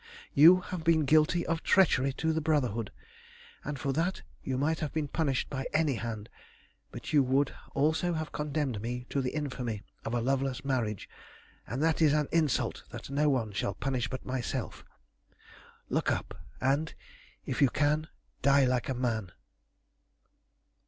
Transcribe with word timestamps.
"You 0.33 0.61
have 0.61 0.83
been 0.83 1.05
guilty 1.05 1.45
of 1.45 1.61
treachery 1.61 2.11
to 2.13 2.33
the 2.33 2.41
Brotherhood, 2.41 2.91
and 3.63 3.77
for 3.79 3.93
that 3.93 4.23
you 4.41 4.57
might 4.57 4.79
have 4.79 4.91
been 4.91 5.07
punished 5.07 5.47
by 5.47 5.65
any 5.73 5.93
hand; 5.93 6.27
but 6.91 7.13
you 7.13 7.21
would 7.21 7.53
also 7.75 8.13
have 8.13 8.31
condemned 8.31 8.81
me 8.81 9.05
to 9.11 9.21
the 9.21 9.29
infamy 9.29 9.83
of 10.03 10.15
a 10.15 10.19
loveless 10.19 10.65
marriage, 10.65 11.07
and 11.67 11.83
that 11.83 12.01
is 12.01 12.13
an 12.13 12.27
insult 12.31 12.81
that 12.89 13.11
no 13.11 13.29
one 13.29 13.51
shall 13.51 13.75
punish 13.75 14.07
but 14.07 14.25
myself. 14.25 14.83
Look 15.87 16.09
up, 16.11 16.45
and, 16.59 16.95
if 17.45 17.61
you 17.61 17.69
can, 17.69 18.07
die 18.41 18.65
like 18.65 18.89
a 18.89 18.95
man." 18.95 19.31